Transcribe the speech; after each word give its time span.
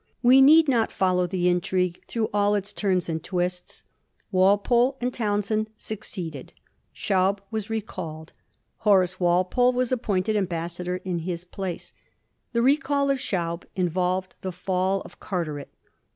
We 0.23 0.41
need 0.41 0.67
not 0.67 0.91
follow 0.91 1.27
the 1.27 1.47
intrigue 1.47 2.01
through 2.07 2.31
all 2.33 2.55
its 2.55 2.73
turns 2.73 3.07
and 3.07 3.23
twists. 3.23 3.83
Walpole 4.31 4.97
and 4.99 5.13
Townshend 5.13 5.69
succeeded. 5.77 6.53
Schaub 6.91 7.37
was 7.51 7.69
recalled; 7.69 8.33
Horace 8.77 9.19
Walpole 9.19 9.73
was 9.73 9.91
appointed 9.91 10.35
ambassador 10.35 10.95
in 11.05 11.19
his 11.19 11.45
place. 11.45 11.93
The 12.51 12.63
recall 12.63 13.11
of 13.11 13.19
Schaub 13.19 13.65
in 13.75 13.91
volved 13.91 14.31
the 14.41 14.51
fall 14.51 15.01
of 15.01 15.19
Carteret. 15.19 15.71